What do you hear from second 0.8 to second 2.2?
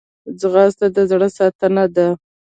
د زړه ساتنه ده